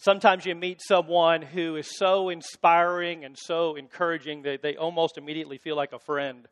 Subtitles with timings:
[0.00, 5.58] Sometimes you meet someone who is so inspiring and so encouraging that they almost immediately
[5.58, 6.46] feel like a friend.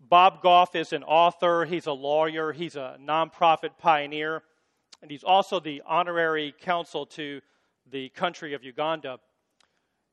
[0.00, 4.42] Bob Goff is an author, he's a lawyer, he's a nonprofit pioneer,
[5.00, 7.40] and he's also the honorary counsel to
[7.88, 9.18] the country of Uganda.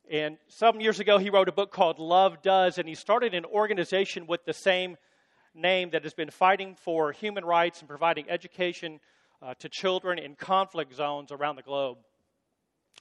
[0.08, 3.46] And some years ago, he wrote a book called Love Does, and he started an
[3.46, 4.98] organization with the same
[5.56, 9.00] name that has been fighting for human rights and providing education
[9.42, 11.98] uh, to children in conflict zones around the globe.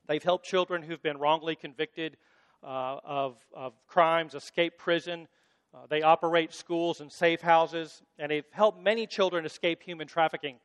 [0.08, 2.16] They've helped children who've been wrongly convicted
[2.64, 5.28] uh, of, of crimes escape prison.
[5.74, 10.56] Uh, they operate schools and safe houses, and they've helped many children escape human trafficking.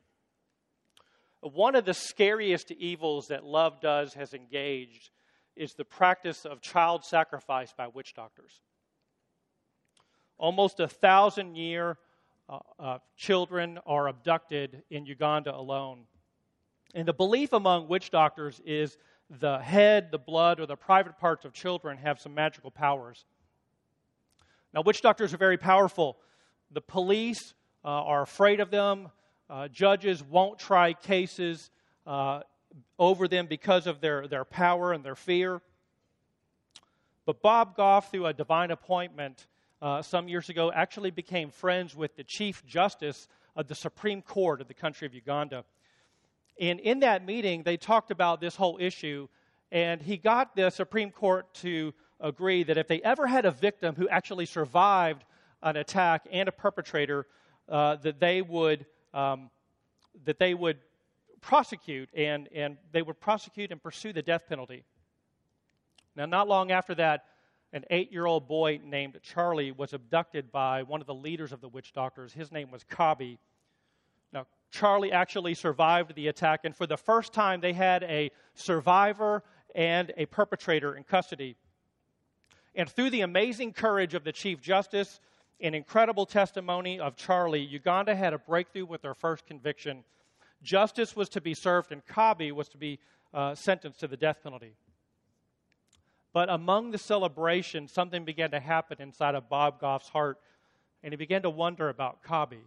[1.42, 5.10] One of the scariest evils that Love Does has engaged
[5.56, 8.62] is the practice of child sacrifice by witch doctors.
[10.38, 11.98] Almost a thousand year
[12.48, 16.06] uh, uh, children are abducted in Uganda alone.
[16.94, 18.96] And the belief among witch doctors is
[19.40, 23.24] the head, the blood, or the private parts of children have some magical powers.
[24.72, 26.16] Now, witch doctors are very powerful.
[26.72, 27.54] The police
[27.84, 29.10] uh, are afraid of them.
[29.48, 31.70] Uh, judges won't try cases
[32.06, 32.40] uh,
[32.98, 35.60] over them because of their, their power and their fear.
[37.26, 39.46] But Bob Goff, through a divine appointment
[39.80, 44.60] uh, some years ago, actually became friends with the Chief Justice of the Supreme Court
[44.60, 45.64] of the country of Uganda.
[46.60, 49.28] And in that meeting, they talked about this whole issue,
[49.72, 53.94] and he got the Supreme Court to agree that if they ever had a victim
[53.96, 55.24] who actually survived
[55.62, 57.26] an attack and a perpetrator,
[57.68, 59.50] uh, that they would um,
[60.24, 60.78] that they would
[61.40, 64.84] prosecute and, and they would prosecute and pursue the death penalty.
[66.16, 67.24] Now, not long after that,
[67.72, 71.60] an eight year old boy named Charlie was abducted by one of the leaders of
[71.60, 72.32] the witch doctors.
[72.32, 73.38] His name was Kabi.
[74.34, 79.44] Now, Charlie actually survived the attack, and for the first time, they had a survivor
[79.74, 81.56] and a perpetrator in custody.
[82.74, 85.20] And through the amazing courage of the Chief Justice
[85.60, 90.02] and incredible testimony of Charlie, Uganda had a breakthrough with their first conviction.
[90.62, 92.98] Justice was to be served, and Kabi was to be
[93.32, 94.74] uh, sentenced to the death penalty.
[96.32, 100.40] But among the celebration, something began to happen inside of Bob Goff's heart,
[101.04, 102.62] and he began to wonder about Kabi.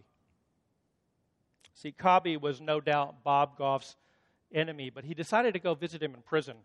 [1.80, 3.94] See, Kabi was no doubt Bob Goff's
[4.52, 6.56] enemy, but he decided to go visit him in prison.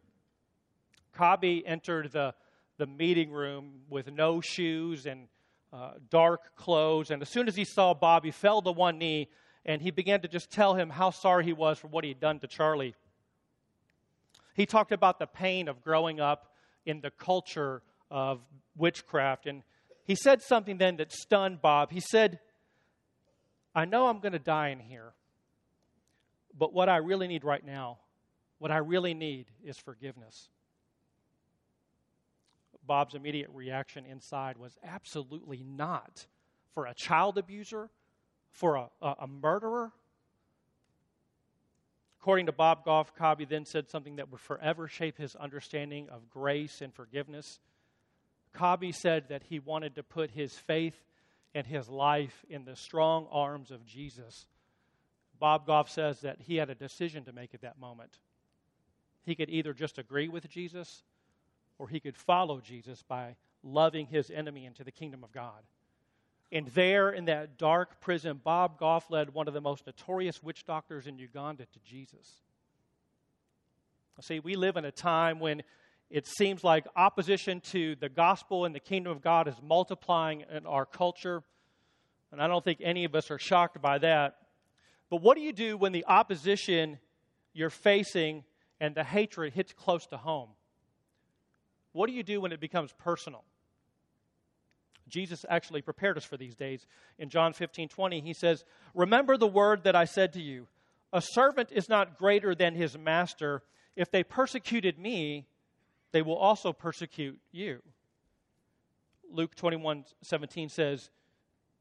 [1.16, 2.34] Kabi entered the,
[2.80, 5.28] the meeting room with no shoes and
[5.72, 9.30] uh, dark clothes, and as soon as he saw Bob, he fell to one knee
[9.66, 12.20] and he began to just tell him how sorry he was for what he had
[12.20, 12.96] done to Charlie.
[14.56, 16.54] He talked about the pain of growing up
[16.88, 18.42] in the culture of
[18.76, 19.62] witchcraft, and
[20.06, 21.92] he said something then that stunned Bob.
[21.92, 22.40] He said,
[23.76, 25.14] I know I'm going to die in here,
[26.58, 27.98] but what I really need right now,
[28.60, 30.50] what I really need is forgiveness.
[32.86, 36.28] Bob's immediate reaction inside was absolutely not
[36.74, 37.90] for a child abuser,
[38.52, 39.92] for a, a, a murderer.
[42.20, 46.30] According to Bob Goff, Kabi then said something that would forever shape his understanding of
[46.30, 47.60] grace and forgiveness.
[48.56, 50.96] Kabi said that he wanted to put his faith
[51.56, 54.48] and his life in the strong arms of Jesus.
[55.40, 58.18] Bob Goff says that he had a decision to make at that moment.
[59.24, 61.04] He could either just agree with Jesus
[61.78, 65.64] or he could follow Jesus by loving his enemy into the kingdom of God.
[66.52, 70.66] And there in that dark prison, Bob Goff led one of the most notorious witch
[70.66, 72.42] doctors in Uganda to Jesus.
[74.22, 75.64] See, we live in a time when
[76.14, 80.68] it seems like opposition to the gospel and the kingdom of God is multiplying in
[80.68, 81.42] our culture.
[82.32, 84.36] And I don't think any of us are shocked by that.
[85.10, 87.00] But what do you do when the opposition
[87.52, 88.44] you're facing
[88.80, 90.50] and the hatred hits close to home?
[91.94, 93.44] What do you do when it becomes personal?
[95.08, 96.86] Jesus actually prepared us for these days.
[97.18, 98.64] In John 15 20, he says,
[98.94, 100.68] Remember the word that I said to you
[101.12, 103.64] A servant is not greater than his master.
[103.96, 105.48] If they persecuted me,
[106.14, 107.82] they will also persecute you.
[109.30, 111.10] Luke 21 17 says,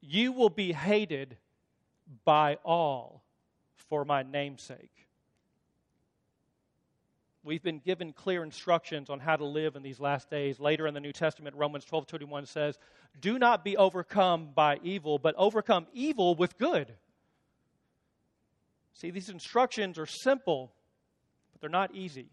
[0.00, 1.37] You will be hated
[2.25, 3.23] by all
[3.76, 4.90] for my namesake.
[7.44, 10.58] We've been given clear instructions on how to live in these last days.
[10.58, 12.78] Later in the New Testament, Romans 12 21 says,
[13.20, 16.94] Do not be overcome by evil, but overcome evil with good.
[18.94, 20.73] See, these instructions are simple,
[21.52, 22.31] but they're not easy.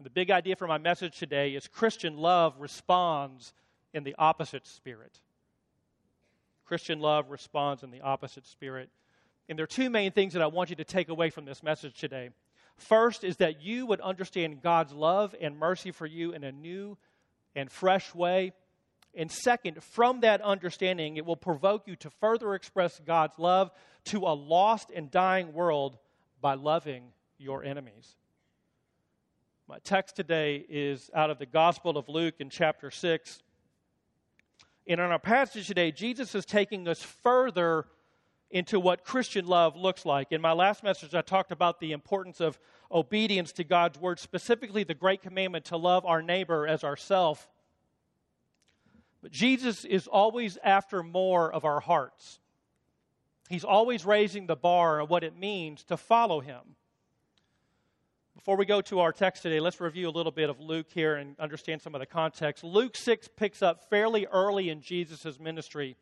[0.00, 3.54] The big idea for my message today is Christian love responds
[3.94, 5.20] in the opposite spirit.
[6.66, 8.90] Christian love responds in the opposite spirit.
[9.48, 11.62] And there are two main things that I want you to take away from this
[11.62, 12.30] message today.
[12.76, 16.98] First is that you would understand God's love and mercy for you in a new
[17.54, 18.52] and fresh way.
[19.14, 23.70] And second, from that understanding, it will provoke you to further express God's love
[24.06, 25.96] to a lost and dying world
[26.42, 28.14] by loving your enemies.
[29.68, 33.42] My text today is out of the Gospel of Luke in chapter 6.
[34.86, 37.86] And in our passage today, Jesus is taking us further
[38.48, 40.30] into what Christian love looks like.
[40.30, 42.60] In my last message, I talked about the importance of
[42.92, 47.48] obedience to God's word, specifically the great commandment to love our neighbor as ourself.
[49.20, 52.38] But Jesus is always after more of our hearts.
[53.48, 56.76] He's always raising the bar of what it means to follow him.
[58.46, 61.16] Before we go to our text today, let's review a little bit of Luke here
[61.16, 62.62] and understand some of the context.
[62.62, 65.96] Luke 6 picks up fairly early in Jesus' ministry.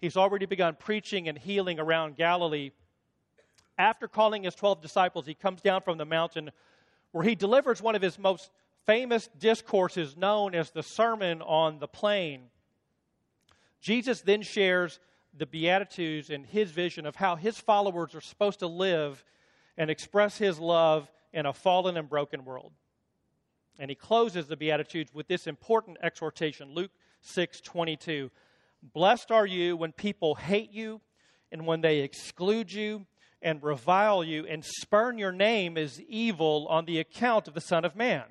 [0.00, 2.70] He's already begun preaching and healing around Galilee.
[3.76, 6.52] After calling his 12 disciples, he comes down from the mountain
[7.10, 8.52] where he delivers one of his most
[8.86, 12.42] famous discourses known as the Sermon on the Plain.
[13.80, 15.00] Jesus then shares
[15.36, 19.24] the Beatitudes and his vision of how his followers are supposed to live
[19.76, 22.72] and express his love in a fallen and broken world.
[23.78, 26.90] And he closes the Beatitudes with this important exhortation Luke
[27.22, 28.30] 6 22.
[28.82, 31.00] Blessed are you when people hate you
[31.52, 33.06] and when they exclude you
[33.42, 37.84] and revile you and spurn your name as evil on the account of the Son
[37.84, 38.24] of Man.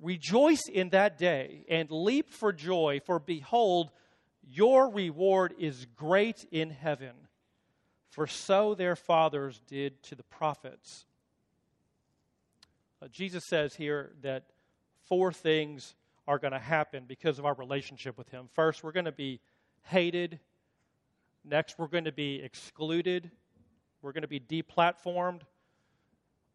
[0.00, 3.90] Rejoice in that day and leap for joy, for behold,
[4.42, 7.12] your reward is great in heaven.
[8.08, 11.04] For so their fathers did to the prophets.
[13.02, 14.44] Uh, Jesus says here that
[15.08, 15.94] four things
[16.28, 18.48] are going to happen because of our relationship with Him.
[18.52, 19.40] First, we're going to be
[19.84, 20.38] hated.
[21.44, 23.30] Next, we're going to be excluded.
[24.02, 25.42] We're going to be deplatformed.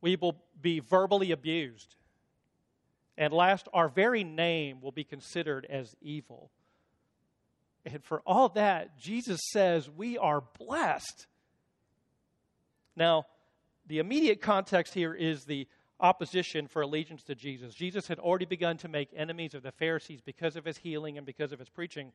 [0.02, 1.96] We will be verbally abused.
[3.18, 6.52] And last, our very name will be considered as evil.
[7.86, 11.28] And for all that, Jesus says we are blessed.
[12.96, 13.26] Now,
[13.88, 15.68] the immediate context here is the
[16.00, 17.74] opposition for allegiance to Jesus.
[17.74, 21.26] Jesus had already begun to make enemies of the Pharisees because of his healing and
[21.26, 22.12] because of his preaching.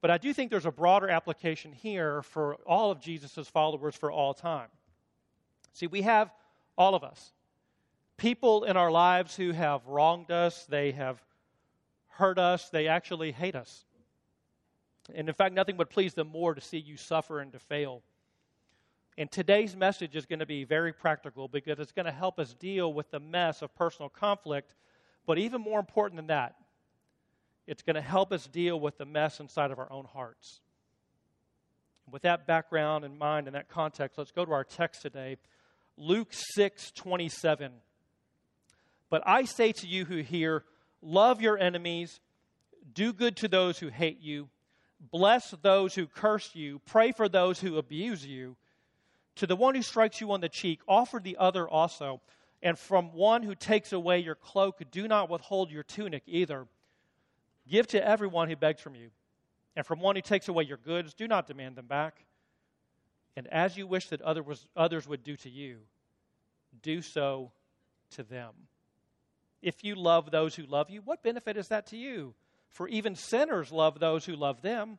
[0.00, 4.10] But I do think there's a broader application here for all of Jesus' followers for
[4.10, 4.68] all time.
[5.72, 6.30] See, we have
[6.76, 7.32] all of us
[8.16, 11.22] people in our lives who have wronged us, they have
[12.08, 13.84] hurt us, they actually hate us.
[15.14, 18.02] And in fact, nothing would please them more to see you suffer and to fail.
[19.16, 22.52] And today's message is going to be very practical because it's going to help us
[22.54, 24.74] deal with the mess of personal conflict.
[25.24, 26.56] But even more important than that,
[27.66, 30.60] it's going to help us deal with the mess inside of our own hearts.
[32.10, 35.36] With that background in mind and that context, let's go to our text today.
[35.96, 37.72] Luke 6 27.
[39.10, 40.64] But I say to you who hear,
[41.00, 42.20] love your enemies,
[42.92, 44.48] do good to those who hate you,
[45.12, 48.56] bless those who curse you, pray for those who abuse you.
[49.36, 52.20] To the one who strikes you on the cheek, offer the other also.
[52.62, 56.66] And from one who takes away your cloak, do not withhold your tunic either.
[57.68, 59.10] Give to everyone who begs from you.
[59.76, 62.24] And from one who takes away your goods, do not demand them back.
[63.36, 65.78] And as you wish that others would do to you,
[66.82, 67.50] do so
[68.10, 68.52] to them.
[69.60, 72.34] If you love those who love you, what benefit is that to you?
[72.70, 74.98] For even sinners love those who love them.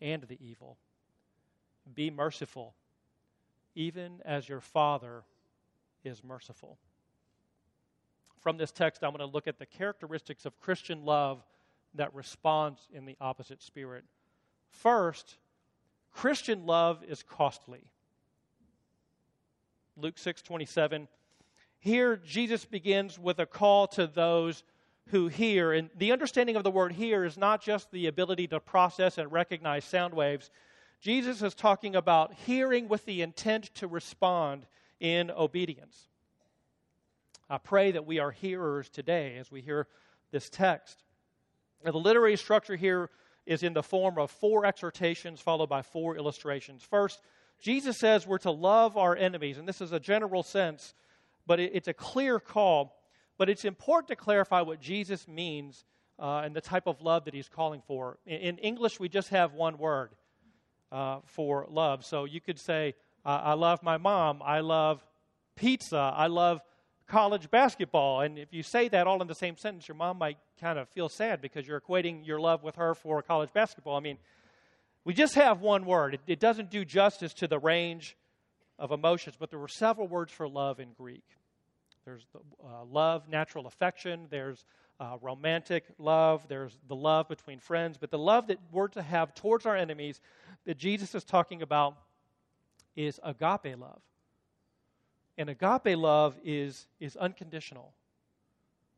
[0.00, 0.76] and the evil.
[1.94, 2.74] Be merciful,
[3.74, 5.24] even as your Father
[6.04, 6.78] is merciful.
[8.40, 11.42] From this text, I'm going to look at the characteristics of Christian love
[11.94, 14.04] that responds in the opposite spirit.
[14.68, 15.36] First,
[16.12, 17.84] Christian love is costly.
[19.96, 21.08] Luke 6 27.
[21.78, 24.62] Here, Jesus begins with a call to those
[25.08, 25.72] who hear.
[25.72, 29.30] And the understanding of the word hear is not just the ability to process and
[29.30, 30.50] recognize sound waves.
[31.00, 34.66] Jesus is talking about hearing with the intent to respond
[35.00, 36.08] in obedience.
[37.50, 39.86] I pray that we are hearers today as we hear
[40.30, 41.04] this text.
[41.84, 43.10] Now, the literary structure here
[43.44, 46.82] is in the form of four exhortations followed by four illustrations.
[46.82, 47.20] First,
[47.60, 50.94] Jesus says we're to love our enemies, and this is a general sense,
[51.46, 52.96] but it's a clear call.
[53.36, 55.84] But it's important to clarify what Jesus means
[56.18, 58.18] uh, and the type of love that he's calling for.
[58.26, 60.10] In, in English, we just have one word
[60.92, 62.04] uh, for love.
[62.04, 65.04] So you could say, uh, I love my mom, I love
[65.56, 66.60] pizza, I love
[67.06, 68.20] college basketball.
[68.20, 70.88] And if you say that all in the same sentence, your mom might kind of
[70.90, 73.96] feel sad because you're equating your love with her for college basketball.
[73.96, 74.18] I mean,
[75.04, 76.14] we just have one word.
[76.14, 78.16] It, it doesn't do justice to the range
[78.78, 81.24] of emotions, but there were several words for love in Greek.
[82.04, 84.26] There's the, uh, love, natural affection.
[84.30, 84.64] There's
[85.00, 86.46] uh, romantic love.
[86.48, 87.96] There's the love between friends.
[87.98, 90.20] But the love that we're to have towards our enemies
[90.66, 91.96] that Jesus is talking about
[92.96, 94.00] is agape love.
[95.36, 97.92] And agape love is, is unconditional.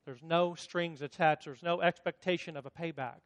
[0.05, 3.21] There's no strings attached, there's no expectation of a payback.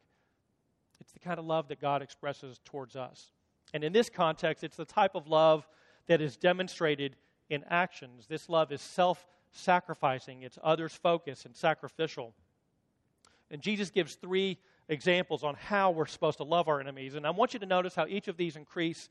[0.99, 3.31] It's the kind of love that God expresses towards us.
[3.73, 5.67] And in this context, it's the type of love
[6.07, 7.15] that is demonstrated
[7.49, 8.27] in actions.
[8.27, 12.33] This love is self sacrificing, it's others focused and sacrificial.
[13.49, 17.15] And Jesus gives three examples on how we're supposed to love our enemies.
[17.15, 19.09] And I want you to notice how each of these increase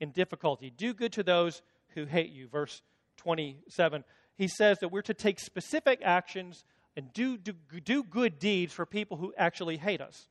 [0.00, 0.70] in difficulty.
[0.70, 1.62] Do good to those
[1.94, 2.48] who hate you.
[2.48, 2.82] Verse
[3.18, 4.04] 27.
[4.36, 6.64] He says that we're to take specific actions
[6.96, 7.52] and do, do,
[7.84, 10.28] do good deeds for people who actually hate us.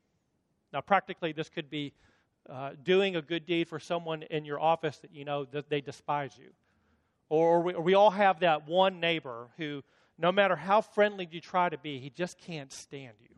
[0.74, 1.94] Now, practically, this could be
[2.50, 5.82] uh, doing a good deed for someone in your office that you know that they
[5.82, 6.50] despise you.
[7.32, 9.84] Or we, or we all have that one neighbor who,
[10.18, 13.30] no matter how friendly you try to be, he just can't stand you.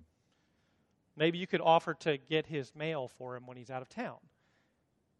[1.15, 4.17] Maybe you could offer to get his mail for him when he's out of town.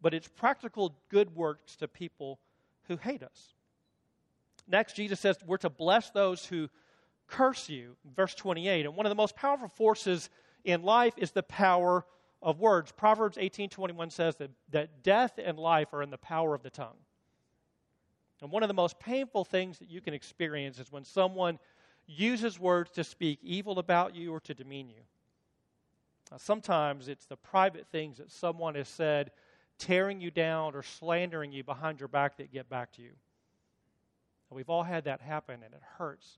[0.02, 2.40] But it's practical good works to people
[2.88, 3.54] who hate us.
[4.66, 6.68] Next, Jesus says we're to bless those who
[7.28, 7.94] curse you.
[8.16, 8.86] Verse 28.
[8.86, 10.30] And one of the most powerful forces
[10.64, 12.04] in life is the power
[12.42, 12.90] of words.
[12.90, 16.96] Proverbs 18:21 says that, that death and life are in the power of the tongue.
[18.44, 21.58] And one of the most painful things that you can experience is when someone
[22.06, 25.00] uses words to speak evil about you or to demean you.
[26.30, 29.30] Now, sometimes it's the private things that someone has said
[29.78, 33.12] tearing you down or slandering you behind your back that get back to you.
[34.50, 36.36] And we've all had that happen, and it hurts.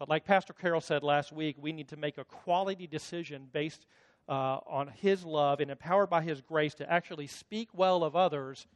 [0.00, 3.86] But like Pastor Carol said last week, we need to make a quality decision based
[4.28, 8.66] uh, on His love and empowered by His grace to actually speak well of others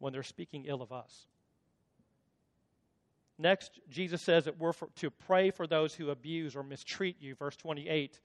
[0.00, 1.28] when they're speaking ill of us.
[3.38, 7.34] Next, Jesus says that we're for, to pray for those who abuse or mistreat you,
[7.34, 8.18] verse 28.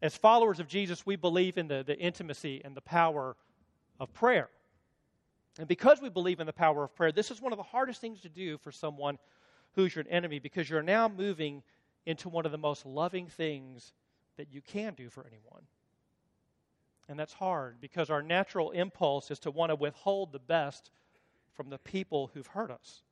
[0.00, 3.36] As followers of Jesus, we believe in the, the intimacy and the power
[4.00, 4.48] of prayer.
[5.58, 8.00] And because we believe in the power of prayer, this is one of the hardest
[8.00, 9.18] things to do for someone
[9.74, 11.62] who's your enemy because you're now moving
[12.06, 13.92] into one of the most loving things
[14.38, 15.62] that you can do for anyone.
[17.08, 20.90] And that's hard because our natural impulse is to want to withhold the best
[21.52, 23.02] from the people who've hurt us.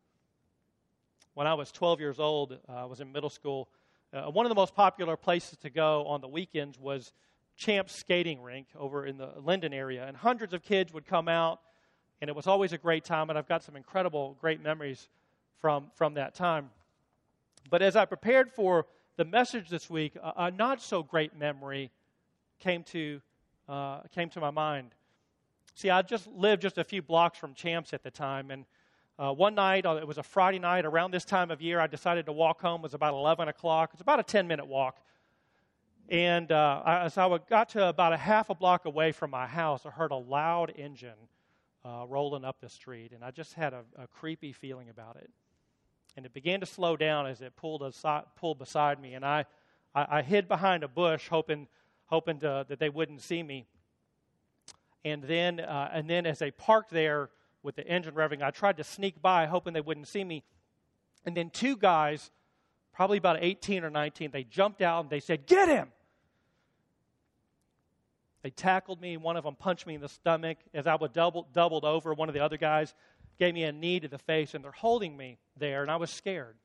[1.34, 3.68] When I was 12 years old, uh, I was in middle school.
[4.12, 7.12] Uh, one of the most popular places to go on the weekends was
[7.56, 10.06] Champ's skating rink over in the Linden area.
[10.06, 11.60] And hundreds of kids would come out
[12.20, 15.08] and it was always a great time, and I've got some incredible, great memories
[15.58, 16.70] from, from that time.
[17.70, 21.90] But as I prepared for the message this week, a, a not so great memory
[22.58, 23.22] came to,
[23.68, 24.90] uh, came to my mind.
[25.74, 28.66] See, I just lived just a few blocks from Champs at the time, and
[29.20, 31.86] uh, one night, uh, it was a Friday night around this time of year, I
[31.86, 32.80] decided to walk home.
[32.80, 33.90] It was about 11 o'clock.
[33.92, 34.96] It's about a 10 minute walk.
[36.08, 39.84] And uh, as I got to about a half a block away from my house,
[39.84, 41.28] I heard a loud engine
[41.84, 45.30] uh, rolling up the street, and I just had a, a, creepy feeling about it.
[46.16, 49.44] And it began to slow down as it pulled, aside, pulled beside me, and I,
[49.94, 51.68] I, I hid behind a bush, hoping,
[52.06, 53.66] hoping to, that they wouldn't see me.
[55.04, 57.30] And then, uh, and then as they parked there
[57.62, 60.42] with the engine revving, I tried to sneak by, hoping they wouldn't see me.
[61.24, 62.30] And then two guys,
[62.92, 65.88] probably about 18 or 19, they jumped out and they said, Get him!
[68.42, 69.16] They tackled me.
[69.16, 70.58] One of them punched me in the stomach.
[70.72, 72.94] As I was double, doubled over, one of the other guys
[73.38, 76.10] gave me a knee to the face, and they're holding me there, and I was
[76.10, 76.56] scared.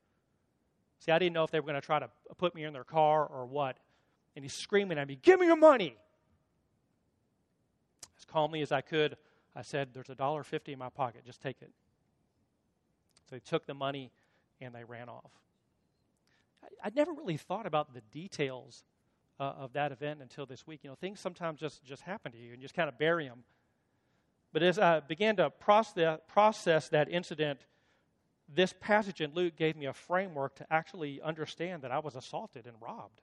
[1.00, 2.84] See, I didn't know if they were going to try to put me in their
[2.84, 3.78] car or what.
[4.36, 5.96] And he's screaming at me, Give me your money!
[8.18, 9.18] As calmly as I could,
[9.56, 11.24] I said, There's a dollar fifty in my pocket.
[11.26, 11.72] Just take it.
[13.30, 14.12] So they took the money
[14.62, 15.32] and they ran off.
[16.84, 18.84] I, would never really thought about the details
[19.40, 20.82] uh, of that event until this week.
[20.84, 23.28] You know, things sometimes just, just happen to you and you just kind of bury
[23.28, 23.44] them.
[24.54, 27.60] But as I began to process, process that incident,
[28.54, 32.66] this passage in Luke gave me a framework to actually understand that I was assaulted
[32.66, 33.22] and robbed.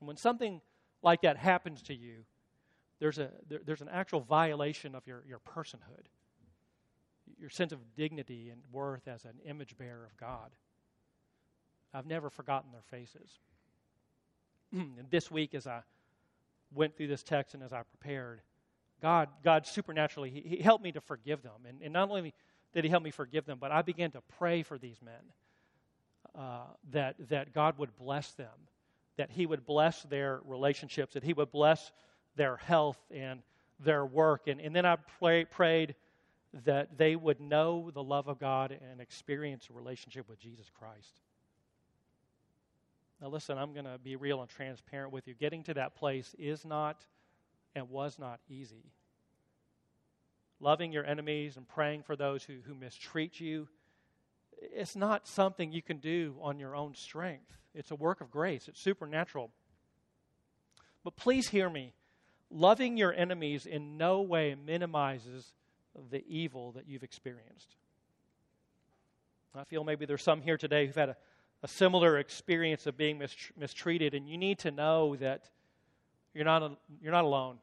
[0.00, 0.60] And when something
[1.02, 2.24] like that happens to you,
[3.00, 6.06] there's, a, there, there's an actual violation of your, your personhood,
[7.38, 10.50] your sense of dignity and worth as an image bearer of God.
[11.94, 13.38] I've never forgotten their faces.
[14.72, 15.82] and this week, as I
[16.74, 18.40] went through this text and as I prepared,
[19.00, 21.66] God, God supernaturally, He, he helped me to forgive them.
[21.66, 22.34] And, and, not only
[22.74, 25.14] did He help me forgive them, but I began to pray for these men
[26.36, 28.48] uh, that, that God would bless them,
[29.16, 31.92] that He would bless their relationships, that He would bless
[32.38, 33.42] their health and
[33.80, 34.46] their work.
[34.46, 35.94] And, and then I pray, prayed
[36.64, 41.20] that they would know the love of God and experience a relationship with Jesus Christ.
[43.20, 45.34] Now, listen, I'm going to be real and transparent with you.
[45.34, 47.04] Getting to that place is not
[47.74, 48.92] and was not easy.
[50.60, 53.68] Loving your enemies and praying for those who, who mistreat you,
[54.60, 57.58] it's not something you can do on your own strength.
[57.74, 59.50] It's a work of grace, it's supernatural.
[61.04, 61.92] But please hear me.
[62.50, 65.52] Loving your enemies in no way minimizes
[66.10, 67.76] the evil that you've experienced.
[69.54, 71.16] I feel maybe there's some here today who've had a,
[71.62, 73.20] a similar experience of being
[73.56, 75.50] mistreated, and you need to know that
[76.32, 77.58] you're not, a, you're not alone.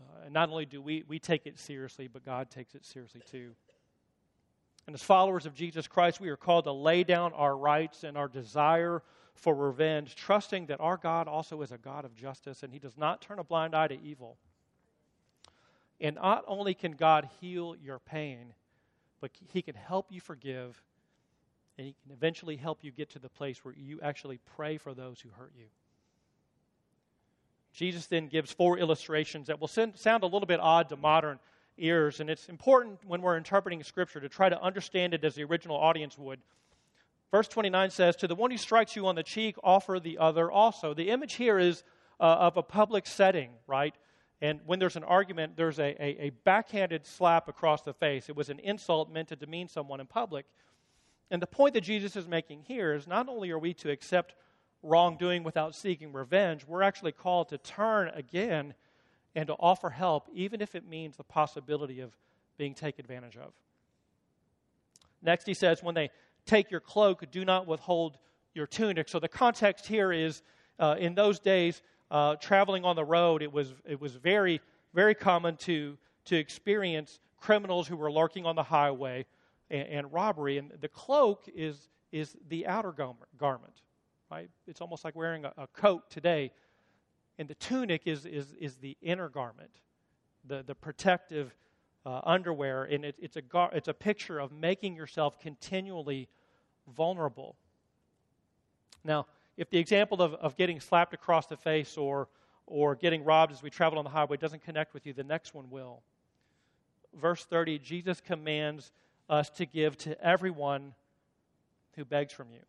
[0.00, 3.22] Uh, and not only do we, we take it seriously, but God takes it seriously
[3.30, 3.50] too.
[4.86, 8.16] And as followers of Jesus Christ, we are called to lay down our rights and
[8.16, 9.02] our desire
[9.34, 12.96] for revenge, trusting that our God also is a God of justice and He does
[12.96, 14.36] not turn a blind eye to evil.
[16.00, 18.54] And not only can God heal your pain,
[19.20, 20.82] but He can help you forgive
[21.78, 24.94] and He can eventually help you get to the place where you actually pray for
[24.94, 25.66] those who hurt you.
[27.72, 31.38] Jesus then gives four illustrations that will sound a little bit odd to modern
[31.78, 35.44] ears, and it's important when we're interpreting Scripture to try to understand it as the
[35.44, 36.40] original audience would.
[37.30, 40.50] Verse 29 says, To the one who strikes you on the cheek, offer the other
[40.50, 40.94] also.
[40.94, 41.84] The image here is
[42.18, 43.94] uh, of a public setting, right?
[44.42, 48.28] And when there's an argument, there's a, a, a, backhanded slap across the face.
[48.28, 50.46] It was an insult meant to demean someone in public.
[51.30, 54.34] And the point that Jesus is making here is not only are we to accept
[54.82, 58.74] wrongdoing without seeking revenge, we're actually called to turn again
[59.34, 62.16] and to offer help, even if it means the possibility of
[62.56, 63.52] being taken advantage of.
[65.22, 66.10] Next, he says, when they
[66.46, 68.18] take your cloak, do not withhold
[68.54, 69.08] your tunic.
[69.08, 70.42] So the context here is
[70.78, 74.60] uh, in those days, uh, traveling on the road, it was, it was very,
[74.94, 79.26] very common to, to experience criminals who were lurking on the highway
[79.70, 80.58] and, and robbery.
[80.58, 83.82] And the cloak is, is the outer garment
[84.30, 84.48] right?
[84.66, 86.52] It's almost like wearing a, a coat today.
[87.38, 89.70] And the tunic is, is, is the inner garment,
[90.46, 91.54] the, the protective
[92.04, 92.84] uh, underwear.
[92.84, 96.28] And it, it's, a gar- it's a picture of making yourself continually
[96.94, 97.56] vulnerable.
[99.04, 102.28] Now, if the example of, of getting slapped across the face or,
[102.66, 105.54] or getting robbed as we travel on the highway doesn't connect with you, the next
[105.54, 106.02] one will.
[107.20, 108.92] Verse 30 Jesus commands
[109.28, 110.94] us to give to everyone
[111.96, 112.60] who begs from you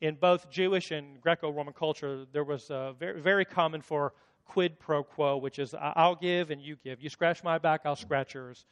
[0.00, 4.14] in both Jewish and Greco Roman culture, there was uh, very, very common for
[4.50, 7.00] quid pro quo, which is I'll give and you give.
[7.00, 8.64] You scratch my back, I'll scratch yours.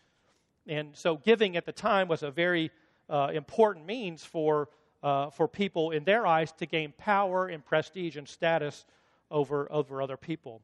[0.67, 2.73] And so giving at the time was a very
[3.09, 4.71] uh, important means for,
[5.05, 8.85] uh, for people in their eyes to gain power and prestige and status
[9.31, 10.63] over, over other people.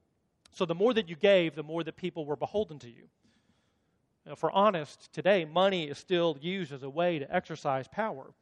[0.51, 3.05] So the more that you gave, the more that people were beholden to you.
[4.27, 8.33] Now, for honest, today, money is still used as a way to exercise power.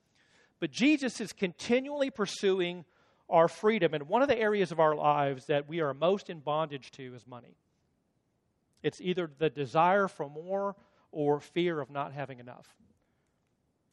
[0.58, 2.86] But Jesus is continually pursuing
[3.28, 3.94] our freedom.
[3.94, 7.14] And one of the areas of our lives that we are most in bondage to
[7.14, 7.56] is money.
[8.82, 10.76] It's either the desire for more
[11.12, 12.68] or fear of not having enough.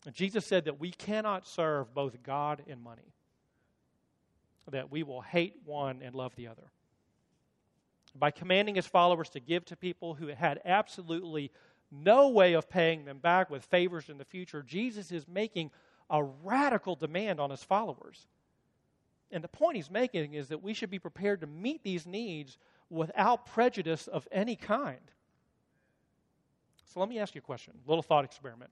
[0.05, 3.13] And Jesus said that we cannot serve both God and money,
[4.71, 6.71] that we will hate one and love the other.
[8.15, 11.51] By commanding his followers to give to people who had absolutely
[11.91, 15.71] no way of paying them back with favors in the future, Jesus is making
[16.09, 18.27] a radical demand on his followers.
[19.31, 22.57] And the point he's making is that we should be prepared to meet these needs
[22.89, 24.99] without prejudice of any kind.
[26.93, 28.71] So let me ask you a question, little thought experiment.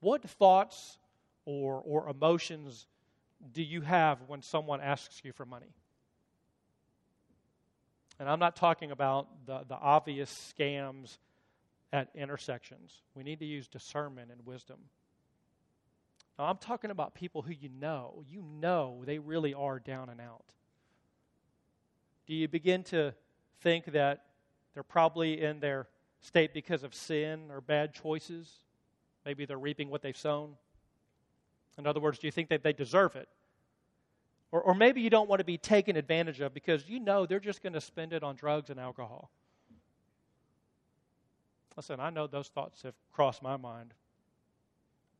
[0.00, 0.98] What thoughts
[1.44, 2.86] or, or emotions
[3.52, 5.74] do you have when someone asks you for money?
[8.18, 11.18] And I'm not talking about the, the obvious scams
[11.92, 13.02] at intersections.
[13.14, 14.78] We need to use discernment and wisdom.
[16.38, 18.24] Now, I'm talking about people who you know.
[18.28, 20.44] You know they really are down and out.
[22.26, 23.14] Do you begin to
[23.60, 24.24] think that
[24.72, 25.86] they're probably in their
[26.20, 28.50] state because of sin or bad choices?
[29.24, 30.54] Maybe they're reaping what they've sown.
[31.78, 33.28] In other words, do you think that they deserve it?
[34.52, 37.40] Or, or maybe you don't want to be taken advantage of because you know they're
[37.40, 39.30] just going to spend it on drugs and alcohol.
[41.76, 43.94] Listen, I know those thoughts have crossed my mind.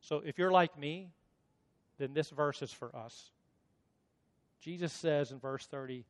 [0.05, 1.09] So if you're like me,
[1.99, 3.31] then this verse is for us.
[4.61, 6.05] Jesus says in verse 30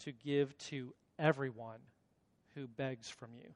[0.00, 1.80] to give to everyone
[2.54, 3.48] who begs from you.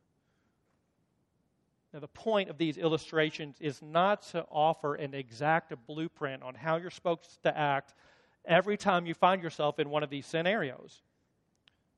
[1.92, 6.77] Now, the point of these illustrations is not to offer an exact blueprint on how
[6.77, 7.94] you're supposed to act
[8.44, 11.01] every time you find yourself in one of these scenarios.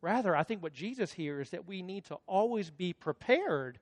[0.02, 3.78] Rather, I think what Jesus here is that we need to always be prepared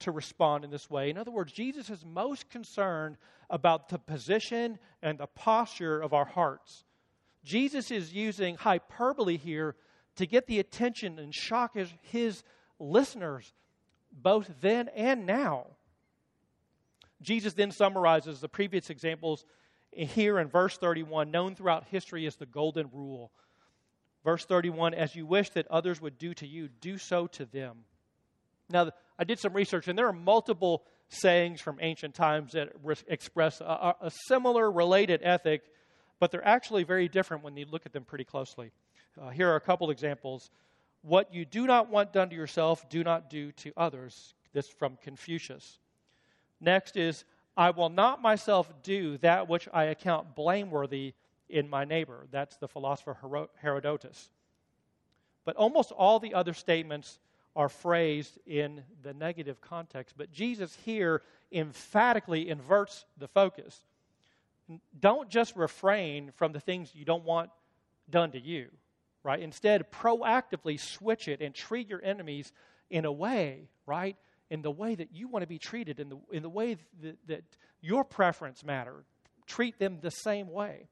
[0.00, 1.10] to respond in this way.
[1.10, 3.16] In other words, Jesus is most concerned
[3.50, 6.84] about the position and the posture of our hearts.
[7.44, 9.76] Jesus is using hyperbole here
[10.16, 12.42] to get the attention and shock his,
[12.78, 13.52] listeners,
[14.12, 15.66] both then and now.
[17.22, 19.44] Jesus then summarizes the previous examples
[19.92, 23.30] here in verse 31, known throughout history as the Golden Rule.
[24.24, 27.84] Verse 31 As you wish that others would do to you, do so to them.
[28.70, 32.96] Now, I did some research, and there are multiple sayings from ancient times that re-
[33.06, 35.62] express a, a, similar, related ethic,
[36.18, 38.72] but they're actually very different when you look at them pretty closely.
[39.20, 40.50] Uh, here are a couple examples.
[41.02, 44.34] What you do not want done to yourself, do not do to others.
[44.52, 45.78] This from Confucius.
[46.60, 47.24] Next is,
[47.56, 51.14] I will not myself do that which I account blameworthy
[51.48, 52.26] in my neighbor.
[52.30, 53.16] That's the philosopher
[53.60, 54.30] Herodotus.
[55.44, 57.18] But almost all the other statements
[57.56, 60.14] are phrased in the negative context.
[60.16, 63.78] But Jesus here emphatically inverts the focus.
[64.98, 67.50] Don't just refrain from the things you don't want
[68.10, 68.68] done to you,
[69.22, 69.40] right?
[69.40, 72.52] Instead, proactively switch it and treat your enemies
[72.90, 74.16] in a way, right?
[74.50, 77.16] In the way that you want to be treated, in the, in the way that,
[77.28, 77.44] that
[77.80, 79.04] your preference matter.
[79.46, 80.88] Treat them the same way.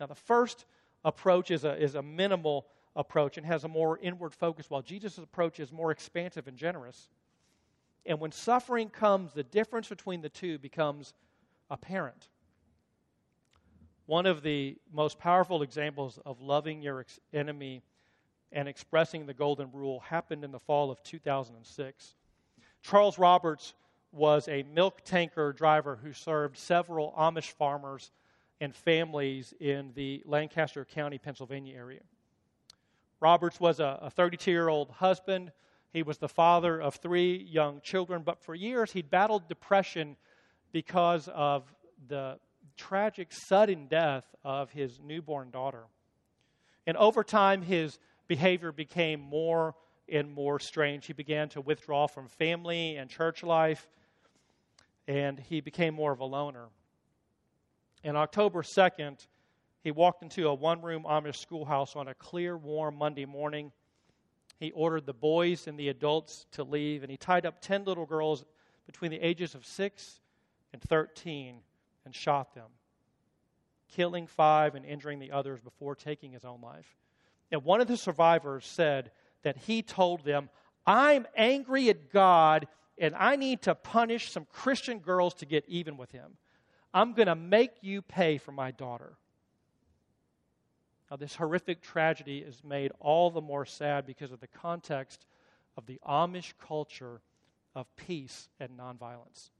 [0.00, 0.64] Now, the first
[1.04, 5.18] approach is a, is a minimal approach and has a more inward focus, while Jesus'
[5.18, 7.08] approach is more expansive and generous.
[8.04, 11.14] And when suffering comes, the difference between the two becomes
[11.70, 12.28] apparent.
[14.06, 17.82] One of the most powerful examples of loving your ex- enemy
[18.50, 22.14] and expressing the golden rule happened in the fall of 2006.
[22.82, 23.74] Charles Roberts
[24.10, 28.10] was a milk tanker driver who served several Amish farmers
[28.60, 32.00] and families in the Lancaster County, Pennsylvania area.
[33.22, 35.52] Roberts was a 32 year old husband.
[35.92, 40.16] He was the father of three young children, but for years he'd battled depression
[40.72, 41.72] because of
[42.08, 42.40] the
[42.76, 45.84] tragic, sudden death of his newborn daughter.
[46.84, 49.76] And over time, his behavior became more
[50.08, 51.06] and more strange.
[51.06, 53.88] He began to withdraw from family and church life,
[55.06, 56.70] and he became more of a loner.
[58.02, 59.24] And October 2nd,
[59.82, 63.72] he walked into a one room Amish schoolhouse on a clear, warm Monday morning.
[64.58, 68.06] He ordered the boys and the adults to leave, and he tied up 10 little
[68.06, 68.44] girls
[68.86, 70.20] between the ages of 6
[70.72, 71.56] and 13
[72.04, 72.68] and shot them,
[73.88, 76.96] killing five and injuring the others before taking his own life.
[77.50, 79.10] And one of the survivors said
[79.42, 80.48] that he told them,
[80.86, 82.68] I'm angry at God
[82.98, 86.36] and I need to punish some Christian girls to get even with him.
[86.94, 89.16] I'm going to make you pay for my daughter.
[91.12, 95.26] Now, this horrific tragedy is made all the more sad because of the context
[95.76, 97.20] of the Amish culture
[97.74, 99.50] of peace and nonviolence.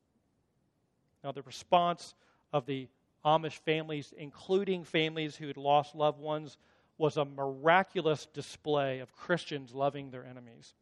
[1.22, 2.14] Now, the response
[2.54, 2.88] of the
[3.22, 6.56] Amish families, including families who had lost loved ones,
[6.96, 10.72] was a miraculous display of Christians loving their enemies.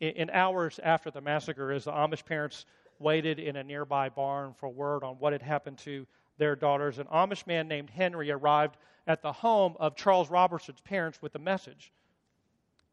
[0.00, 2.64] In, in hours after the massacre, as the Amish parents
[2.98, 6.06] waited in a nearby barn for word on what had happened to
[6.40, 11.20] their daughters, an Amish man named Henry arrived at the home of Charles Robertson's parents
[11.20, 11.92] with a message.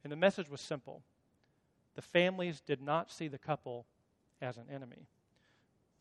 [0.03, 1.01] And the message was simple
[1.95, 3.87] the families did not see the couple
[4.39, 5.07] as an enemy.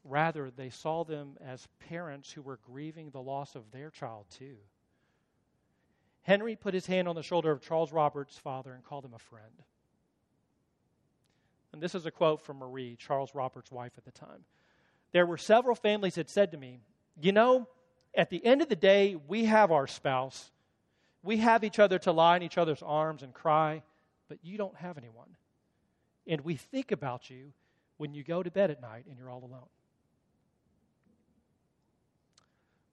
[0.04, 4.56] Rather, they saw them as parents who were grieving the loss of their child, too.
[6.22, 9.18] Henry put his hand on the shoulder of Charles Roberts' father and called him a
[9.18, 9.62] friend.
[11.72, 14.44] And this is a quote from Marie, Charles Roberts' wife at the time.
[15.12, 16.80] There were several families that said to me,
[17.20, 17.68] You know,
[18.14, 20.50] at the end of the day, we have our spouse.
[21.22, 23.82] We have each other to lie in each other's arms and cry,
[24.28, 25.36] but you don't have anyone.
[26.26, 27.52] And we think about you
[27.96, 29.68] when you go to bed at night and you're all alone.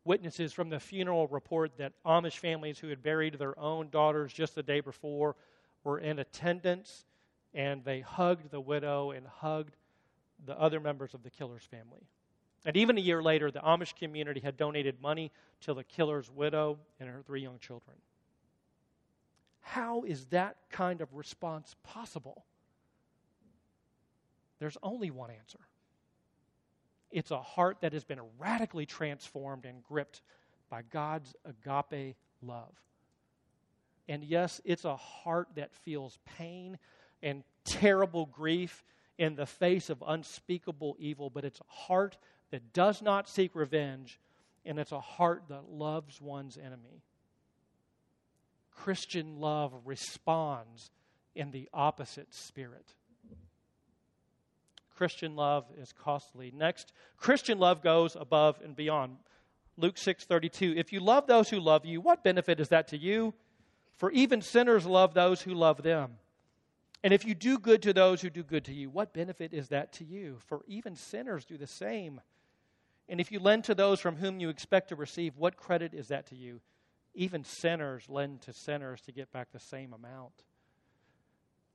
[0.06, 4.56] Witnesses from the funeral report that Amish families who had buried their own daughters just
[4.56, 5.36] the day before
[5.84, 7.06] were in attendance
[7.54, 9.76] and they hugged the widow and hugged
[10.46, 12.08] the other members of the killer's family.
[12.66, 16.80] And even a year later, the Amish community had donated money to the killer's widow
[17.00, 17.98] and her three young children.
[19.62, 22.46] How is that kind of response possible?
[24.60, 25.60] There's only one answer
[27.14, 30.22] it's a heart that has been radically transformed and gripped
[30.70, 32.74] by God's agape love.
[34.10, 36.80] And yes, it's a heart that feels pain
[37.22, 38.84] and terrible grief
[39.18, 42.18] in the face of unspeakable evil, but it's a heart
[42.52, 44.20] that does not seek revenge,
[44.66, 47.04] and it's a heart that loves one's enemy.
[48.72, 50.92] Christian love responds
[51.36, 52.94] in the opposite spirit.
[54.96, 56.52] Christian love is costly.
[56.56, 59.18] Next, Christian love goes above and beyond.
[59.78, 63.34] Luke 6:32 If you love those who love you, what benefit is that to you?
[63.94, 66.18] For even sinners love those who love them.
[67.04, 69.68] And if you do good to those who do good to you, what benefit is
[69.70, 70.38] that to you?
[70.48, 72.22] For even sinners do the same.
[73.10, 76.08] And if you lend to those from whom you expect to receive, what credit is
[76.08, 76.62] that to you?
[77.14, 80.34] Even sinners lend to sinners to get back the same amount.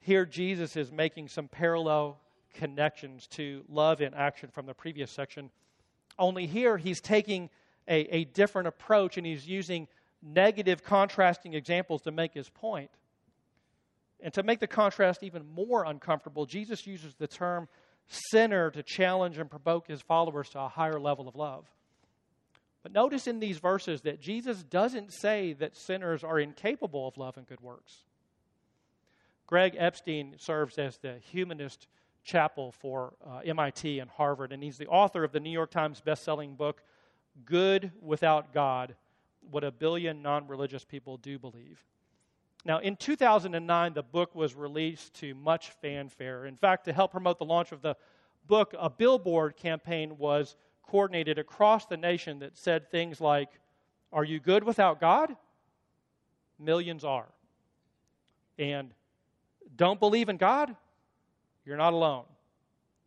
[0.00, 2.18] Here, Jesus is making some parallel
[2.54, 5.50] connections to love in action from the previous section.
[6.18, 7.50] Only here, he's taking
[7.86, 9.88] a, a different approach and he's using
[10.22, 12.90] negative, contrasting examples to make his point.
[14.20, 17.68] And to make the contrast even more uncomfortable, Jesus uses the term
[18.09, 21.66] sinner to challenge and provoke his followers to a higher level of love.
[22.83, 27.37] But notice in these verses that Jesus doesn't say that sinners are incapable of love
[27.37, 28.04] and good works.
[29.46, 31.87] Greg Epstein serves as the humanist
[32.24, 36.00] chapel for uh, MIT and Harvard, and he's the author of the New York Times
[36.00, 36.83] best-selling book,
[37.44, 38.94] Good Without God
[39.50, 41.83] What a Billion Non Religious People Do Believe.
[42.64, 46.47] Now, in 2009, the book was released to much fanfare.
[46.47, 47.97] In fact, to help promote the launch of the
[48.47, 53.49] book, a billboard campaign was coordinated across the nation that said things like,
[54.12, 55.37] Are you good without God?
[56.59, 57.29] Millions are.
[58.59, 58.92] And
[59.77, 60.75] don't believe in God?
[61.64, 62.25] You're not alone.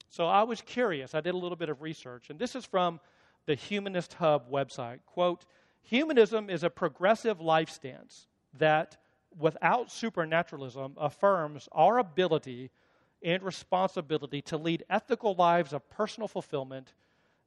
[0.10, 1.16] So I was curious.
[1.16, 3.00] I did a little bit of research, and this is from
[3.46, 5.00] the Humanist Hub website.
[5.06, 5.46] Quote
[5.82, 8.28] Humanism is a progressive life stance
[8.60, 8.98] that,
[9.38, 12.72] without supernaturalism, affirms our ability
[13.24, 16.94] and responsibility to lead ethical lives of personal fulfillment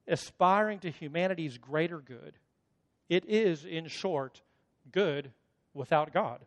[0.06, 2.34] aspiring to humanity's greater good.
[3.08, 4.42] It is, in short,
[4.92, 5.32] good
[5.72, 6.40] without God.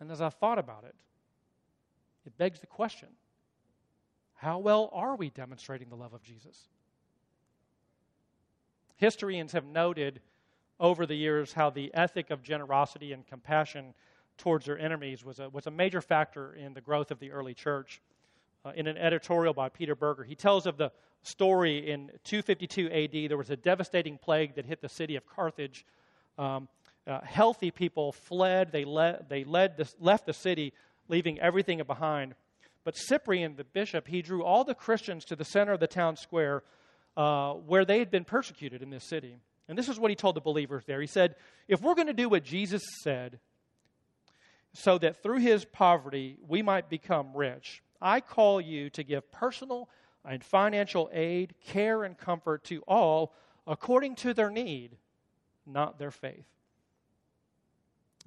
[0.00, 0.94] And as I thought about it,
[2.26, 3.08] it begs the question
[4.34, 6.66] how well are we demonstrating the love of Jesus?
[8.96, 10.20] Historians have noted
[10.80, 13.94] over the years how the ethic of generosity and compassion
[14.38, 17.54] towards their enemies was a, was a major factor in the growth of the early
[17.54, 18.00] church.
[18.64, 23.30] Uh, in an editorial by Peter Berger, he tells of the story in 252 AD.
[23.30, 25.84] There was a devastating plague that hit the city of Carthage.
[26.38, 26.68] Um,
[27.06, 30.72] uh, healthy people fled, they, le- they led left the city,
[31.08, 32.34] leaving everything behind.
[32.84, 36.16] But Cyprian, the bishop, he drew all the Christians to the center of the town
[36.16, 36.62] square
[37.16, 39.36] uh, where they had been persecuted in this city.
[39.68, 41.00] And this is what he told the believers there.
[41.00, 41.36] He said,
[41.68, 43.38] If we're going to do what Jesus said,
[44.74, 49.88] so that through his poverty we might become rich, I call you to give personal
[50.24, 53.34] and financial aid, care, and comfort to all
[53.66, 54.96] according to their need,
[55.66, 56.46] not their faith.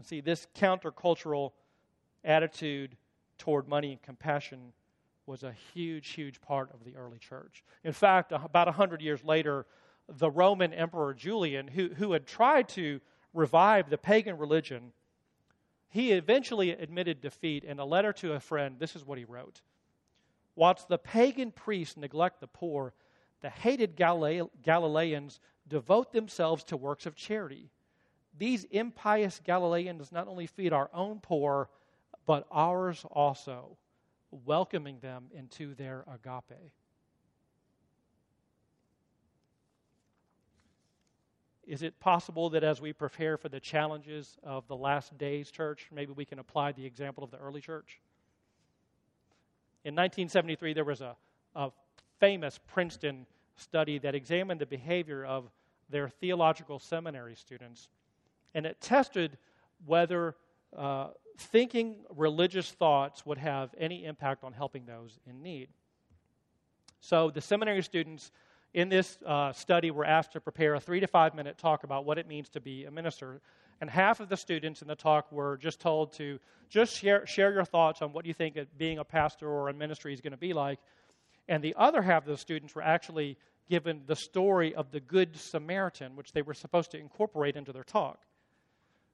[0.03, 1.51] See, this countercultural
[2.23, 2.97] attitude
[3.37, 4.73] toward money and compassion
[5.25, 7.63] was a huge, huge part of the early church.
[7.83, 9.65] In fact, about 100 years later,
[10.07, 13.01] the Roman Emperor Julian, who, who had tried to
[13.33, 14.91] revive the pagan religion,
[15.89, 17.63] he eventually admitted defeat.
[17.63, 19.61] In a letter to a friend, this is what he wrote
[20.55, 22.93] Whilst the pagan priests neglect the poor,
[23.41, 27.69] the hated Galileans devote themselves to works of charity.
[28.37, 31.69] These impious Galileans not only feed our own poor,
[32.25, 33.77] but ours also,
[34.31, 36.71] welcoming them into their agape.
[41.67, 45.87] Is it possible that as we prepare for the challenges of the last days, church,
[45.91, 47.99] maybe we can apply the example of the early church?
[49.83, 51.15] In 1973, there was a,
[51.55, 51.71] a
[52.19, 53.25] famous Princeton
[53.55, 55.49] study that examined the behavior of
[55.89, 57.89] their theological seminary students,
[58.53, 59.37] and it tested
[59.85, 60.35] whether
[60.75, 65.69] uh, thinking religious thoughts would have any impact on helping those in need.
[66.99, 68.31] So the seminary students
[68.75, 72.03] in this uh, study were asked to prepare a three to five minute talk about
[72.03, 73.39] what it means to be a minister.
[73.79, 77.53] And half of the students in the talk were just told to just share, share
[77.53, 80.37] your thoughts on what you think being a pastor or a ministry is going to
[80.37, 80.79] be like.
[81.47, 83.37] And the other half of the students were actually
[83.69, 87.85] given the story of the Good Samaritan, which they were supposed to incorporate into their
[87.85, 88.23] talk.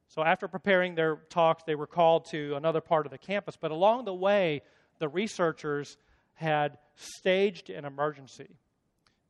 [0.08, 3.58] So after preparing their talks, they were called to another part of the campus.
[3.62, 4.64] But along the way,
[4.98, 5.98] the researchers
[6.34, 8.50] had staged an emergency.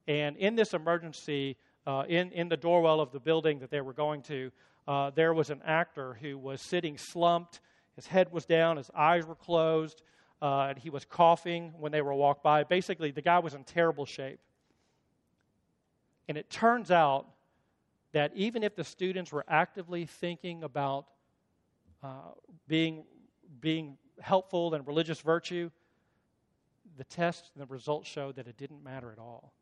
[0.08, 3.94] And in this emergency, uh, in, in the doorwell of the building that they were
[3.94, 4.52] going to,
[4.88, 7.62] uh, there was an actor who was sitting slumped.
[7.96, 10.02] His head was down, his eyes were closed,
[10.42, 12.64] uh, and he was coughing when they were walked by.
[12.64, 14.40] Basically, the guy was in terrible shape.
[16.28, 17.28] And it turns out
[18.14, 21.06] that even if the students were actively thinking about
[22.04, 22.32] uh,
[22.68, 23.04] being,
[23.60, 25.70] being helpful and religious virtue,
[26.98, 29.54] the tests and the results showed that it didn't matter at all.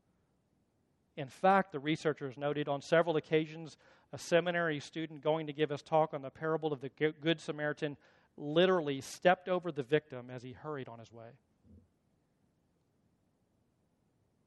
[1.19, 3.75] In fact, the researchers noted on several occasions
[4.13, 7.97] a seminary student going to give his talk on the parable of the Good Samaritan
[8.38, 11.27] literally stepped over the victim as he hurried on his way.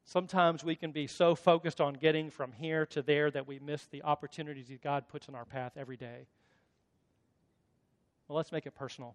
[0.07, 3.85] Sometimes we can be so focused on getting from here to there that we miss
[3.89, 6.27] the opportunities that God puts in our path every day.
[8.29, 9.15] Well, let's make it personal.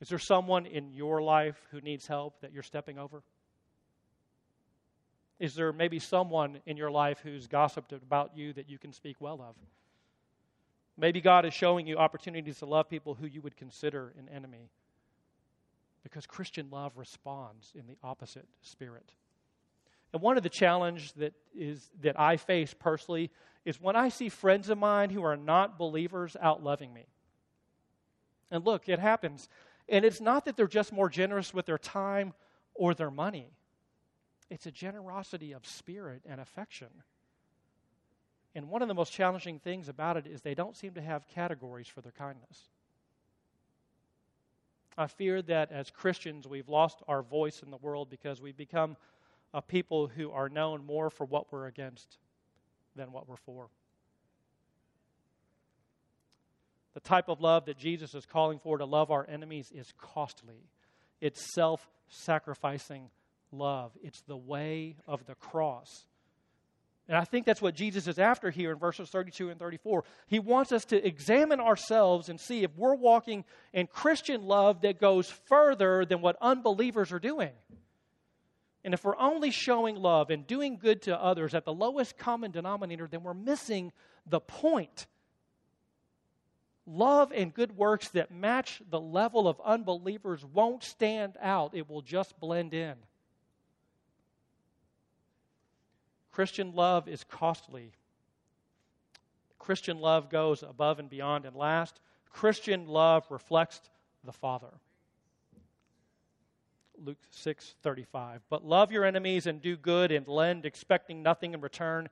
[0.00, 3.22] Is there someone in your life who needs help that you're stepping over?
[5.40, 9.16] Is there maybe someone in your life who's gossiped about you that you can speak
[9.20, 9.56] well of?
[10.98, 14.68] Maybe God is showing you opportunities to love people who you would consider an enemy.
[16.02, 19.12] Because Christian love responds in the opposite spirit.
[20.12, 23.30] And one of the challenges that is that I face personally
[23.64, 27.06] is when I see friends of mine who are not believers out loving me.
[28.50, 29.48] And look, it happens.
[29.88, 32.34] And it's not that they're just more generous with their time
[32.74, 33.52] or their money.
[34.50, 36.88] It's a generosity of spirit and affection.
[38.54, 41.28] And one of the most challenging things about it is they don't seem to have
[41.28, 42.68] categories for their kindness.
[44.98, 48.96] I fear that as Christians, we've lost our voice in the world because we've become
[49.54, 52.18] a people who are known more for what we're against
[52.96, 53.68] than what we're for.
[56.94, 60.66] The type of love that Jesus is calling for to love our enemies is costly,
[61.20, 63.10] it's self sacrificing
[63.52, 63.92] love.
[64.02, 66.06] It's the way of the cross.
[67.08, 70.04] And I think that's what Jesus is after here in verses 32 and 34.
[70.28, 75.00] He wants us to examine ourselves and see if we're walking in Christian love that
[75.00, 77.50] goes further than what unbelievers are doing.
[78.84, 82.52] And if we're only showing love and doing good to others at the lowest common
[82.52, 83.92] denominator, then we're missing
[84.24, 85.06] the point.
[86.86, 92.02] Love and good works that match the level of unbelievers won't stand out, it will
[92.02, 92.94] just blend in.
[96.30, 97.92] Christian love is costly.
[99.58, 101.44] Christian love goes above and beyond.
[101.44, 103.80] And last, Christian love reflects
[104.24, 104.80] the Father.
[106.98, 108.42] Luke 6:35.
[108.48, 112.10] But love your enemies and do good and lend expecting nothing in return,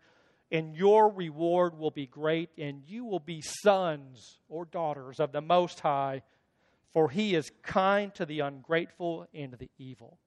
[0.51, 5.43] and your reward will be great and you will be sons or daughters of the
[5.43, 6.23] most high,
[6.93, 10.19] for he is kind to the ungrateful and the evil.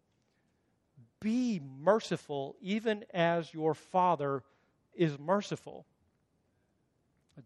[1.21, 4.43] Be merciful, even as your Father
[4.93, 5.85] is merciful.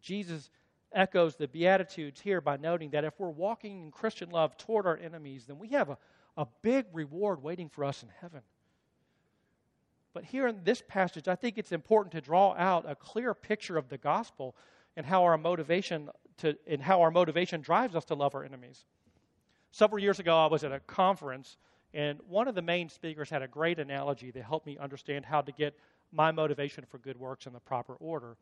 [0.02, 0.50] Jesus
[0.94, 4.98] echoes the Beatitudes here by noting that if we're walking in Christian love toward our
[4.98, 5.98] enemies, then we have a,
[6.38, 8.42] a big reward waiting for us in heaven.
[10.14, 13.78] But here in this passage, I think it's important to draw out a clear picture
[13.78, 14.56] of the gospel
[14.96, 18.86] and how our motivation to and how our motivation drives us to love our enemies.
[19.72, 21.58] Several years ago, I was at a conference
[21.96, 25.42] and one of the main speakers had a great analogy that helped me understand how
[25.42, 25.80] to get
[26.12, 28.36] my motivation for good works in the proper order.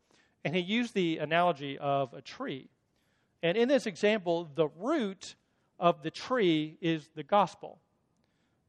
[0.44, 2.68] And he used the analogy of a tree.
[3.44, 5.36] And in this example, the root
[5.78, 7.78] of the tree is the gospel,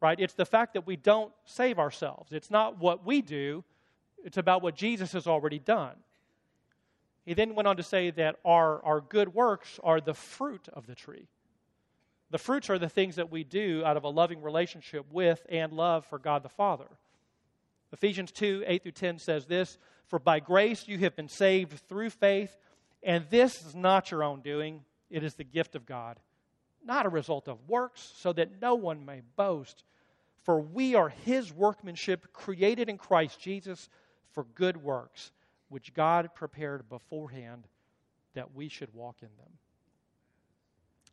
[0.02, 0.20] right?
[0.20, 2.32] It's the fact that we don't save ourselves.
[2.32, 3.64] It's not what we do,
[4.24, 5.96] it's about what Jesus has already done.
[7.26, 10.86] He then went on to say that our, our good works are the fruit of
[10.86, 11.28] the tree.
[12.36, 15.72] The fruits are the things that we do out of a loving relationship with and
[15.72, 16.90] love for God the Father.
[17.94, 22.10] Ephesians 2 8 through 10 says this For by grace you have been saved through
[22.10, 22.58] faith,
[23.02, 26.20] and this is not your own doing, it is the gift of God,
[26.84, 29.86] not a result of works, so that no one may boast.
[30.44, 33.88] For we are his workmanship, created in Christ Jesus
[34.34, 35.32] for good works,
[35.70, 37.66] which God prepared beforehand
[38.34, 39.54] that we should walk in them.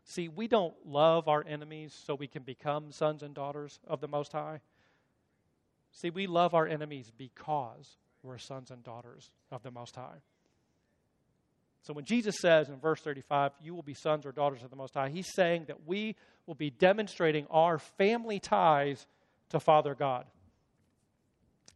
[0.05, 4.09] See, we don't love our enemies so we can become sons and daughters of the
[4.09, 4.61] Most High.
[5.93, 10.23] See, we love our enemies because we're sons and daughters of the Most High.
[11.83, 14.77] So when Jesus says in verse 35, you will be sons or daughters of the
[14.77, 19.07] Most High, he's saying that we will be demonstrating our family ties
[19.51, 20.27] to Father God.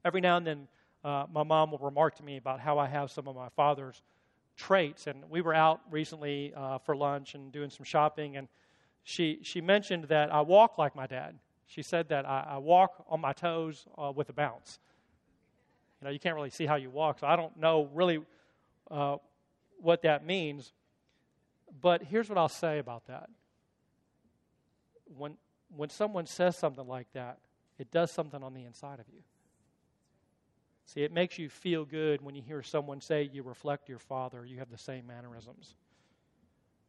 [0.05, 0.69] Every now and then,
[1.05, 4.01] uh, my mom will remark to me about how I have some of my father's
[4.57, 5.07] traits.
[5.07, 8.49] And we were out recently uh, for lunch and doing some shopping, and
[9.05, 11.39] she, she mentioned that I walk like my dad.
[11.67, 14.79] She said that I, I walk on my toes uh, with a bounce.
[16.01, 18.21] You know, you can't really see how you walk, so I don't know really
[18.91, 19.17] uh,
[19.81, 20.73] what that means.
[21.81, 23.29] But here's what I'll say about that.
[25.17, 25.37] When,
[25.75, 27.39] when someone says something like that,
[27.79, 29.23] it does something on the inside of you.
[30.87, 34.47] See, it makes you feel good when you hear someone say you reflect your father,
[34.47, 35.75] you have the same mannerisms.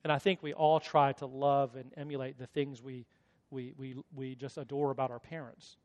[0.04, 3.06] And I think we all try to love and emulate the things we,
[3.50, 5.78] we, we, we just adore about our parents.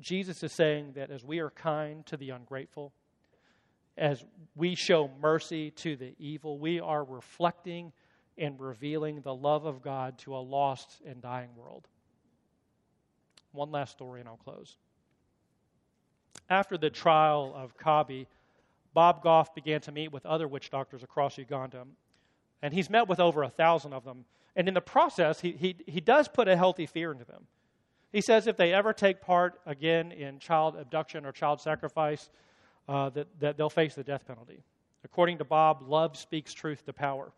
[0.00, 2.92] Jesus is saying that as we are kind to the ungrateful,
[3.96, 4.22] as
[4.54, 7.92] we show mercy to the evil, we are reflecting
[8.36, 11.88] and revealing the love of God to a lost and dying world.
[13.52, 14.76] One last story, and I'll close.
[16.48, 18.26] After the trial of Kabi,
[18.94, 21.86] Bob Goff began to meet with other witch doctors across Uganda,
[22.60, 24.24] and he's met with over a thousand of them.
[24.54, 27.46] And in the process, he, he, he does put a healthy fear into them.
[28.12, 32.28] He says if they ever take part again in child abduction or child sacrifice,
[32.88, 34.62] uh, that, that they'll face the death penalty.
[35.04, 37.32] According to Bob, love speaks truth to power.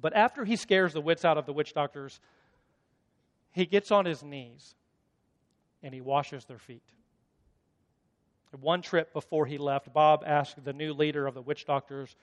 [0.00, 2.20] But after he scares the wits out of the witch doctors,
[3.52, 4.74] he gets on his knees
[5.82, 6.82] and he washes their feet.
[8.58, 12.16] One trip before he left, Bob asked the new leader of the witch doctors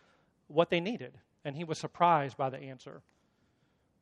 [0.48, 3.02] what they needed, and he was surprised by the answer.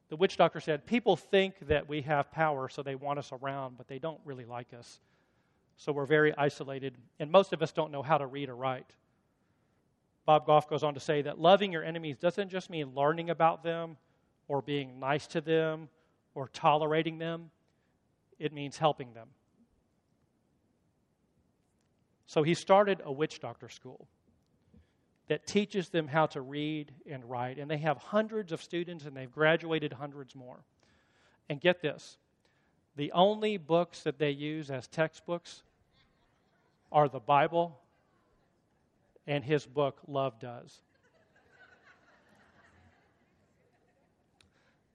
[0.10, 3.78] The witch doctor said, People think that we have power, so they want us around,
[3.78, 5.00] but they don't really like us.
[5.78, 8.92] So we're very isolated, and most of us don't know how to read or write.
[10.26, 13.64] Bob Goff goes on to say that loving your enemies doesn't just mean learning about
[13.64, 13.98] them
[14.48, 15.90] or being nice to them
[16.34, 17.52] or tolerating them,
[18.40, 19.30] it means helping them.
[22.28, 24.08] So he started a witch doctor school
[25.28, 27.58] that teaches them how to read and write.
[27.58, 30.64] And they have hundreds of students, and they've graduated hundreds more.
[31.50, 32.18] And get this
[32.96, 35.64] the only books that they use as textbooks
[36.92, 37.78] are the Bible
[39.28, 40.80] and his book, Love Does.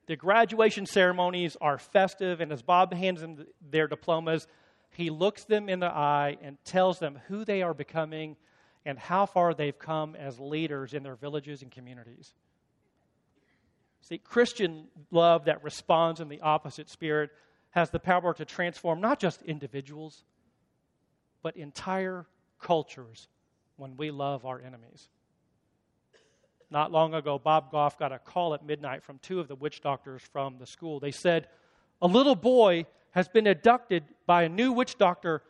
[0.06, 4.48] The graduation ceremonies are festive, and as Bob hands them their diplomas,
[5.00, 8.36] he looks them in the eye and tells them who they are becoming
[8.84, 12.34] and how far they've come as leaders in their villages and communities.
[14.00, 17.30] See, Christian love that responds in the opposite spirit
[17.70, 20.24] has the power to transform not just individuals,
[21.42, 22.26] but entire
[22.60, 23.28] cultures
[23.76, 25.08] when we love our enemies.
[26.70, 29.80] Not long ago, Bob Goff got a call at midnight from two of the witch
[29.80, 31.00] doctors from the school.
[31.00, 31.48] They said,
[32.00, 35.42] A little boy has been abducted by a new witch doctor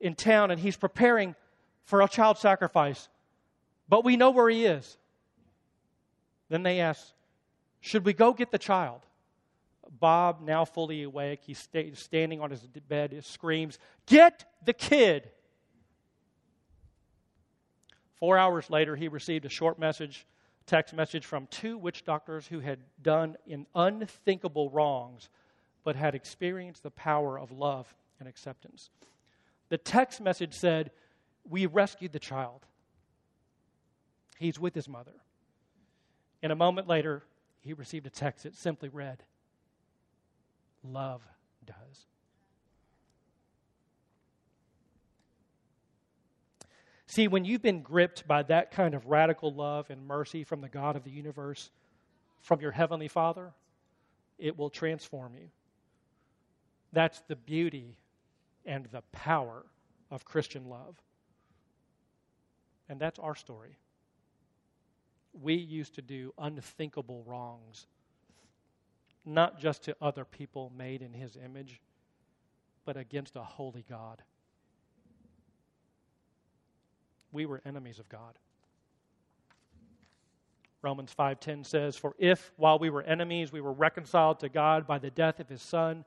[0.00, 1.36] in town, and he's preparing
[1.84, 3.08] for a child sacrifice.
[3.88, 4.98] But we know where he is.
[6.48, 7.12] Then they ask,
[7.80, 9.02] Should we go get the child?
[10.00, 12.58] Bob, now fully awake, he's sta- standing on his
[12.88, 15.30] bed, he screams, Get the kid!
[18.16, 20.26] Four hours later, he received a short message,
[20.66, 25.28] text message from two witch doctors who had done in unthinkable wrongs,
[25.84, 28.90] but had experienced the power of love and acceptance.
[29.68, 30.90] The text message said,
[31.48, 32.66] We rescued the child.
[34.38, 35.14] He's with his mother.
[36.42, 37.22] And a moment later,
[37.60, 39.22] he received a text that simply read,
[40.82, 41.22] Love
[41.64, 42.06] does.
[47.06, 50.68] See, when you've been gripped by that kind of radical love and mercy from the
[50.68, 51.70] God of the universe,
[52.40, 53.52] from your Heavenly Father,
[54.38, 55.48] it will transform you.
[56.92, 57.96] That's the beauty
[58.64, 59.64] and the power
[60.10, 60.96] of Christian love.
[62.88, 63.76] And that's our story.
[65.32, 67.86] We used to do unthinkable wrongs,
[69.24, 71.80] not just to other people made in His image,
[72.84, 74.22] but against a holy God
[77.34, 78.38] we were enemies of God.
[80.80, 84.98] Romans 5:10 says, "For if while we were enemies we were reconciled to God by
[84.98, 86.04] the death of his son,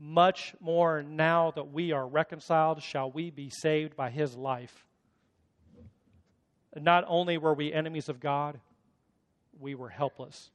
[0.00, 4.86] much more now that we are reconciled shall we be saved by his life."
[6.76, 8.60] not only were we enemies of God,
[9.58, 10.50] we were helpless.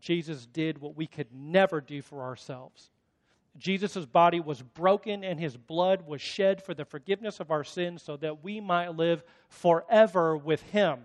[0.00, 2.90] Jesus did what we could never do for ourselves.
[3.56, 8.02] Jesus' body was broken and his blood was shed for the forgiveness of our sins
[8.02, 11.00] so that we might live forever with him.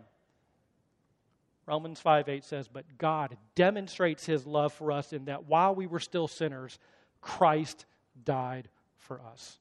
[1.65, 5.87] Romans 5 8 says, But God demonstrates his love for us in that while we
[5.87, 6.77] were still sinners,
[7.23, 7.85] Christ
[8.23, 9.57] died for us.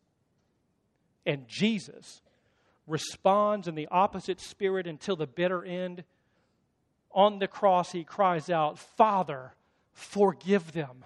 [1.24, 2.20] And Jesus
[2.86, 6.04] responds in the opposite spirit until the bitter end.
[7.12, 9.52] On the cross, he cries out, Father,
[9.92, 11.04] forgive them.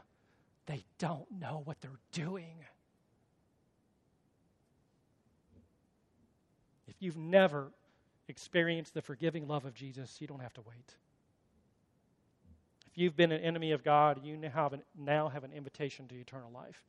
[0.66, 2.64] They don't know what they're doing.
[6.88, 7.70] If you've never
[8.28, 10.96] experienced the forgiving love of Jesus, you don't have to wait.
[12.97, 16.14] You've been an enemy of God, you now have an, now have an invitation to
[16.14, 16.82] eternal life.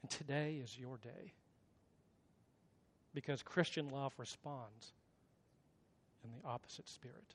[0.00, 1.32] And today is your day.
[3.12, 4.92] Because Christian love responds
[6.24, 7.34] in the opposite spirit.